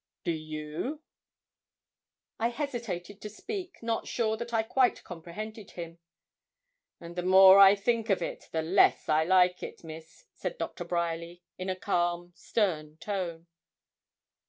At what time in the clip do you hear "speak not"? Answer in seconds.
3.29-4.07